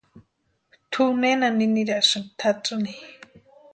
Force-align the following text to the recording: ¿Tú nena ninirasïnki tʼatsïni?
¿Tú 0.91 1.03
nena 1.21 1.47
ninirasïnki 1.57 2.31
tʼatsïni? 2.39 2.91